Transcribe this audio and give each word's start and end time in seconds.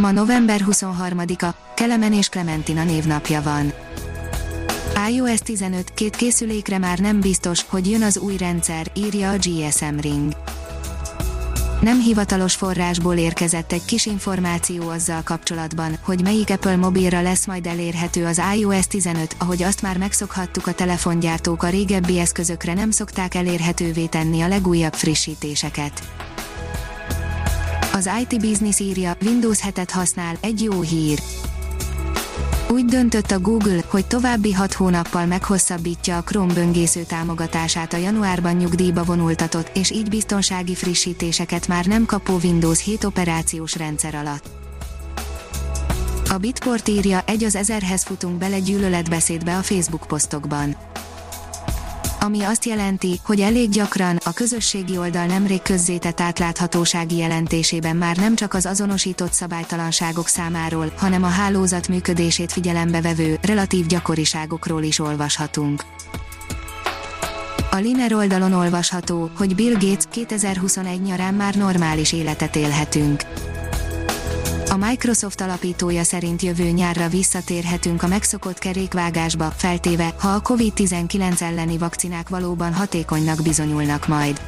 Ma 0.00 0.10
november 0.10 0.64
23-a, 0.70 1.54
Kelemen 1.74 2.12
és 2.12 2.28
Clementina 2.28 2.84
névnapja 2.84 3.42
van. 3.42 3.72
iOS 5.10 5.38
15 5.38 5.94
két 5.94 6.16
készülékre 6.16 6.78
már 6.78 6.98
nem 6.98 7.20
biztos, 7.20 7.64
hogy 7.68 7.90
jön 7.90 8.02
az 8.02 8.18
új 8.18 8.36
rendszer, 8.36 8.86
írja 8.94 9.30
a 9.30 9.36
GSM 9.36 9.96
Ring. 10.00 10.32
Nem 11.80 12.00
hivatalos 12.00 12.54
forrásból 12.54 13.16
érkezett 13.16 13.72
egy 13.72 13.84
kis 13.84 14.06
információ 14.06 14.88
azzal 14.88 15.22
kapcsolatban, 15.24 15.98
hogy 16.02 16.22
melyik 16.22 16.50
Apple 16.50 16.76
mobilra 16.76 17.22
lesz 17.22 17.46
majd 17.46 17.66
elérhető 17.66 18.24
az 18.24 18.42
iOS 18.56 18.86
15, 18.86 19.36
ahogy 19.38 19.62
azt 19.62 19.82
már 19.82 19.98
megszokhattuk 19.98 20.66
a 20.66 20.72
telefongyártók 20.72 21.62
a 21.62 21.68
régebbi 21.68 22.18
eszközökre 22.18 22.74
nem 22.74 22.90
szokták 22.90 23.34
elérhetővé 23.34 24.06
tenni 24.06 24.40
a 24.40 24.48
legújabb 24.48 24.94
frissítéseket. 24.94 26.02
Az 28.00 28.10
IT 28.20 28.40
Business 28.40 28.78
írja, 28.78 29.16
Windows 29.24 29.58
7-et 29.68 29.88
használ, 29.92 30.36
egy 30.40 30.62
jó 30.62 30.80
hír. 30.80 31.22
Úgy 32.70 32.84
döntött 32.84 33.30
a 33.30 33.40
Google, 33.40 33.80
hogy 33.88 34.06
további 34.06 34.52
6 34.52 34.72
hónappal 34.72 35.26
meghosszabbítja 35.26 36.16
a 36.16 36.22
Chrome 36.22 36.54
böngésző 36.54 37.02
támogatását 37.02 37.92
a 37.92 37.96
januárban 37.96 38.56
nyugdíjba 38.56 39.02
vonultatott, 39.02 39.76
és 39.76 39.90
így 39.90 40.08
biztonsági 40.08 40.74
frissítéseket 40.74 41.68
már 41.68 41.86
nem 41.86 42.06
kapó 42.06 42.38
Windows 42.42 42.82
7 42.82 43.04
operációs 43.04 43.76
rendszer 43.76 44.14
alatt. 44.14 44.48
A 46.30 46.36
Bitport 46.36 46.88
írja, 46.88 47.22
egy 47.26 47.44
az 47.44 47.56
ezerhez 47.56 48.04
futunk 48.04 48.38
bele 48.38 48.58
gyűlöletbeszédbe 48.58 49.56
a 49.56 49.62
Facebook 49.62 50.06
posztokban 50.06 50.76
ami 52.20 52.42
azt 52.42 52.64
jelenti, 52.64 53.20
hogy 53.24 53.40
elég 53.40 53.68
gyakran 53.68 54.18
a 54.24 54.32
közösségi 54.32 54.98
oldal 54.98 55.26
nemrég 55.26 55.62
közzétett 55.62 56.20
átláthatósági 56.20 57.16
jelentésében 57.16 57.96
már 57.96 58.16
nem 58.16 58.34
csak 58.34 58.54
az 58.54 58.66
azonosított 58.66 59.32
szabálytalanságok 59.32 60.28
számáról, 60.28 60.92
hanem 60.96 61.22
a 61.22 61.28
hálózat 61.28 61.88
működését 61.88 62.52
figyelembe 62.52 63.00
vevő, 63.00 63.38
relatív 63.42 63.86
gyakoriságokról 63.86 64.82
is 64.82 64.98
olvashatunk. 64.98 65.84
A 67.70 67.76
Liner 67.76 68.12
oldalon 68.12 68.52
olvasható, 68.52 69.30
hogy 69.36 69.54
Bill 69.54 69.72
Gates 69.72 70.04
2021 70.10 71.02
nyarán 71.02 71.34
már 71.34 71.54
normális 71.54 72.12
életet 72.12 72.56
élhetünk. 72.56 73.22
A 74.70 74.76
Microsoft 74.76 75.40
alapítója 75.40 76.02
szerint 76.02 76.42
jövő 76.42 76.68
nyárra 76.68 77.08
visszatérhetünk 77.08 78.02
a 78.02 78.06
megszokott 78.06 78.58
kerékvágásba, 78.58 79.52
feltéve, 79.56 80.14
ha 80.18 80.28
a 80.28 80.40
COVID-19 80.40 81.40
elleni 81.40 81.78
vakcinák 81.78 82.28
valóban 82.28 82.74
hatékonynak 82.74 83.42
bizonyulnak 83.42 84.08
majd. 84.08 84.40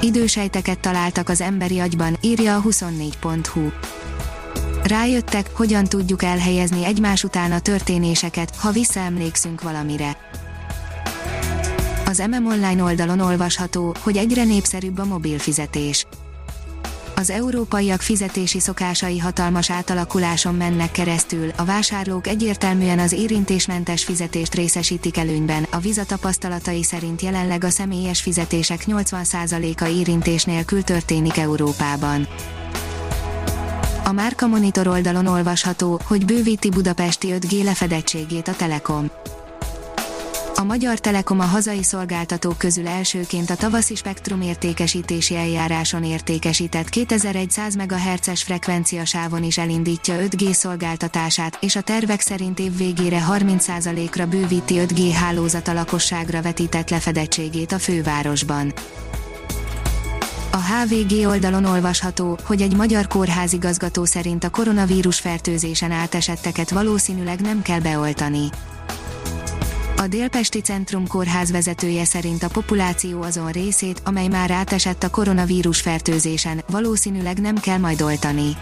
Idősejteket 0.00 0.80
találtak 0.80 1.28
az 1.28 1.40
emberi 1.40 1.78
agyban, 1.78 2.16
írja 2.20 2.56
a 2.56 2.62
24.hu. 2.62 3.68
Rájöttek, 4.82 5.50
hogyan 5.52 5.84
tudjuk 5.84 6.22
elhelyezni 6.22 6.84
egymás 6.84 7.24
után 7.24 7.52
a 7.52 7.60
történéseket, 7.60 8.56
ha 8.56 8.70
visszaemlékszünk 8.70 9.62
valamire. 9.62 10.16
Az 12.06 12.18
MM 12.18 12.46
Online 12.46 12.82
oldalon 12.82 13.20
olvasható, 13.20 13.94
hogy 14.00 14.16
egyre 14.16 14.44
népszerűbb 14.44 14.98
a 14.98 15.04
mobil 15.04 15.38
fizetés 15.38 16.06
az 17.16 17.30
európaiak 17.30 18.00
fizetési 18.00 18.60
szokásai 18.60 19.18
hatalmas 19.18 19.70
átalakuláson 19.70 20.54
mennek 20.54 20.90
keresztül, 20.90 21.50
a 21.56 21.64
vásárlók 21.64 22.26
egyértelműen 22.26 22.98
az 22.98 23.12
érintésmentes 23.12 24.04
fizetést 24.04 24.54
részesítik 24.54 25.16
előnyben, 25.16 25.66
a 25.70 25.78
Visa 25.78 26.04
tapasztalatai 26.04 26.82
szerint 26.82 27.20
jelenleg 27.22 27.64
a 27.64 27.70
személyes 27.70 28.20
fizetések 28.20 28.84
80%-a 28.86 29.84
érintés 29.84 30.44
nélkül 30.44 30.82
történik 30.82 31.36
Európában. 31.36 32.28
A 34.04 34.12
Márka 34.12 34.46
Monitor 34.46 34.86
oldalon 34.88 35.26
olvasható, 35.26 36.00
hogy 36.04 36.24
bővíti 36.24 36.70
budapesti 36.70 37.28
5G 37.40 37.64
lefedettségét 37.64 38.48
a 38.48 38.54
Telekom. 38.56 39.10
A 40.56 40.64
Magyar 40.64 40.98
Telekom 40.98 41.40
a 41.40 41.44
hazai 41.44 41.82
szolgáltatók 41.82 42.58
közül 42.58 42.88
elsőként 42.88 43.50
a 43.50 43.56
tavaszi 43.56 43.94
spektrum 43.94 44.40
értékesítési 44.40 45.36
eljáráson 45.36 46.04
értékesített 46.04 46.88
2100 46.88 47.74
MHz-es 47.74 48.42
frekvenciasávon 48.42 49.42
is 49.42 49.58
elindítja 49.58 50.14
5G 50.18 50.52
szolgáltatását, 50.52 51.58
és 51.60 51.76
a 51.76 51.80
tervek 51.80 52.20
szerint 52.20 52.58
év 52.58 52.76
végére 52.76 53.24
30%-ra 53.30 54.26
bővíti 54.26 54.74
5G 54.78 55.10
hálózat 55.14 55.68
a 55.68 55.72
lakosságra 55.72 56.42
vetített 56.42 56.90
lefedettségét 56.90 57.72
a 57.72 57.78
fővárosban. 57.78 58.72
A 60.50 60.56
HVG 60.56 61.26
oldalon 61.26 61.64
olvasható, 61.64 62.38
hogy 62.44 62.62
egy 62.62 62.76
magyar 62.76 63.06
kórházigazgató 63.06 64.04
szerint 64.04 64.44
a 64.44 64.50
koronavírus 64.50 65.20
fertőzésen 65.20 65.90
átesetteket 65.90 66.70
valószínűleg 66.70 67.40
nem 67.40 67.62
kell 67.62 67.80
beoltani. 67.80 68.48
A 70.04 70.08
Délpesti 70.08 70.60
Centrum 70.60 71.06
Kórház 71.06 71.50
vezetője 71.50 72.04
szerint 72.04 72.42
a 72.42 72.48
populáció 72.48 73.22
azon 73.22 73.50
részét, 73.50 74.00
amely 74.04 74.28
már 74.28 74.50
átesett 74.50 75.02
a 75.02 75.10
koronavírus 75.10 75.80
fertőzésen, 75.80 76.62
valószínűleg 76.70 77.40
nem 77.40 77.56
kell 77.56 77.78
majd 77.78 78.02
oltani. 78.02 78.56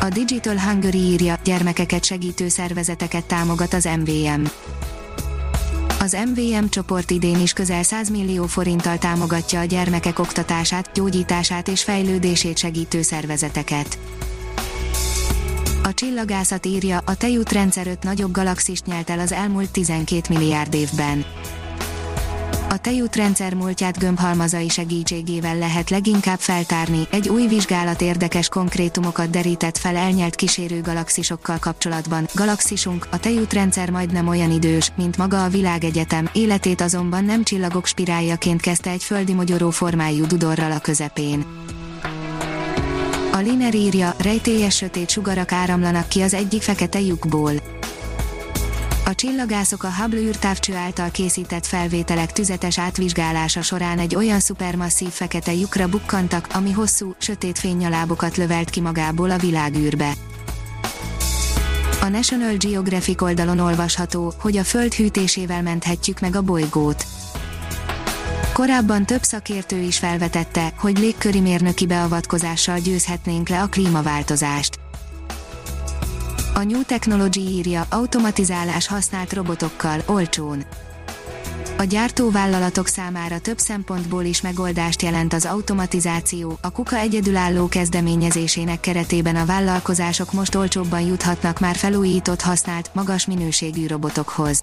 A 0.00 0.08
Digital 0.08 0.58
Hungary 0.58 0.98
írja, 0.98 1.38
gyermekeket 1.44 2.04
segítő 2.04 2.48
szervezeteket 2.48 3.24
támogat 3.24 3.74
az 3.74 3.88
MVM. 4.04 4.44
Az 5.98 6.16
MVM 6.34 6.64
csoport 6.68 7.10
idén 7.10 7.40
is 7.40 7.52
közel 7.52 7.82
100 7.82 8.10
millió 8.10 8.46
forinttal 8.46 8.98
támogatja 8.98 9.60
a 9.60 9.64
gyermekek 9.64 10.18
oktatását, 10.18 10.90
gyógyítását 10.94 11.68
és 11.68 11.82
fejlődését 11.82 12.58
segítő 12.58 13.02
szervezeteket. 13.02 13.98
A 15.90 15.94
csillagászat 15.94 16.66
írja, 16.66 17.02
a 17.04 17.16
tejútrendszer 17.16 17.86
5 17.86 18.02
nagyobb 18.02 18.32
galaxist 18.32 18.86
nyelt 18.86 19.10
el 19.10 19.18
az 19.18 19.32
elmúlt 19.32 19.70
12 19.70 20.34
milliárd 20.34 20.74
évben. 20.74 21.24
A 22.68 22.76
tejútrendszer 22.76 23.54
múltját 23.54 23.98
gömbhalmazai 23.98 24.68
segítségével 24.68 25.58
lehet 25.58 25.90
leginkább 25.90 26.38
feltárni, 26.38 27.08
egy 27.10 27.28
új 27.28 27.46
vizsgálat 27.46 28.00
érdekes 28.00 28.48
konkrétumokat 28.48 29.30
derített 29.30 29.78
fel 29.78 29.96
elnyelt 29.96 30.34
kísérő 30.34 30.80
galaxisokkal 30.80 31.58
kapcsolatban. 31.58 32.28
Galaxisunk, 32.34 33.06
a 33.10 33.18
tejútrendszer 33.18 33.90
majdnem 33.90 34.28
olyan 34.28 34.50
idős, 34.50 34.92
mint 34.96 35.16
maga 35.16 35.44
a 35.44 35.48
világegyetem, 35.48 36.28
életét 36.32 36.80
azonban 36.80 37.24
nem 37.24 37.44
csillagok 37.44 37.86
spiráljaként 37.86 38.60
kezdte 38.60 38.90
egy 38.90 39.02
földi 39.02 39.34
mogyoró 39.34 39.70
formájú 39.70 40.26
dudorral 40.26 40.72
a 40.72 40.78
közepén. 40.78 41.44
Liner 43.40 43.74
írja, 43.74 44.14
rejtélyes 44.18 44.76
sötét 44.76 45.10
sugarak 45.10 45.52
áramlanak 45.52 46.08
ki 46.08 46.20
az 46.20 46.34
egyik 46.34 46.62
fekete 46.62 47.00
lyukból. 47.00 47.52
A 49.04 49.14
csillagászok 49.14 49.82
a 49.82 49.92
Hubble 50.00 50.20
űrtávcső 50.20 50.74
által 50.74 51.10
készített 51.10 51.66
felvételek 51.66 52.32
tüzetes 52.32 52.78
átvizsgálása 52.78 53.62
során 53.62 53.98
egy 53.98 54.14
olyan 54.14 54.40
szupermasszív 54.40 55.08
fekete 55.08 55.54
lyukra 55.54 55.88
bukkantak, 55.88 56.48
ami 56.52 56.70
hosszú, 56.70 57.14
sötét 57.18 57.58
fénynyalábokat 57.58 58.36
lövelt 58.36 58.70
ki 58.70 58.80
magából 58.80 59.30
a 59.30 59.38
világűrbe. 59.38 60.12
A 62.00 62.08
National 62.08 62.54
Geographic 62.56 63.22
oldalon 63.22 63.58
olvasható, 63.58 64.34
hogy 64.38 64.56
a 64.56 64.64
Föld 64.64 64.94
hűtésével 64.94 65.62
menthetjük 65.62 66.20
meg 66.20 66.36
a 66.36 66.42
bolygót. 66.42 67.19
Korábban 68.60 69.06
több 69.06 69.22
szakértő 69.22 69.80
is 69.80 69.98
felvetette, 69.98 70.72
hogy 70.78 70.98
légköri 70.98 71.40
mérnöki 71.40 71.86
beavatkozással 71.86 72.78
győzhetnénk 72.78 73.48
le 73.48 73.62
a 73.62 73.66
klímaváltozást. 73.66 74.78
A 76.54 76.62
New 76.62 76.82
Technology 76.82 77.40
írja, 77.40 77.86
automatizálás 77.90 78.86
használt 78.86 79.32
robotokkal, 79.32 80.02
olcsón. 80.06 80.64
A 81.78 81.84
gyártóvállalatok 81.84 82.86
számára 82.86 83.38
több 83.38 83.58
szempontból 83.58 84.24
is 84.24 84.40
megoldást 84.40 85.02
jelent 85.02 85.32
az 85.32 85.44
automatizáció, 85.44 86.58
a 86.62 86.70
kuka 86.70 86.96
egyedülálló 86.96 87.68
kezdeményezésének 87.68 88.80
keretében 88.80 89.36
a 89.36 89.44
vállalkozások 89.44 90.32
most 90.32 90.54
olcsóbban 90.54 91.00
juthatnak 91.00 91.60
már 91.60 91.76
felújított 91.76 92.40
használt, 92.40 92.90
magas 92.94 93.26
minőségű 93.26 93.86
robotokhoz. 93.86 94.62